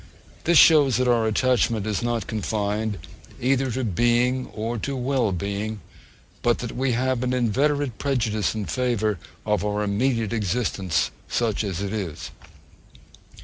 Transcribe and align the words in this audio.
This 0.45 0.57
shows 0.57 0.97
that 0.97 1.07
our 1.07 1.27
attachment 1.27 1.85
is 1.85 2.01
not 2.01 2.25
confined 2.25 2.97
either 3.39 3.69
to 3.69 3.83
being 3.83 4.47
or 4.47 4.79
to 4.79 4.95
well 4.95 5.31
being; 5.31 5.79
but 6.41 6.57
that 6.57 6.75
we 6.75 6.93
have 6.93 7.21
an 7.21 7.33
inveterate 7.33 7.99
prejudice 7.99 8.55
in 8.55 8.65
favour 8.65 9.19
of 9.45 9.63
our 9.63 9.83
immediate 9.83 10.33
existence, 10.33 11.11
such 11.27 11.63
as 11.63 11.83
it 11.83 11.93
is. 11.93 12.31